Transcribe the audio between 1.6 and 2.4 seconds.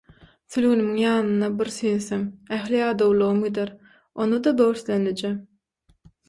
süýnsem,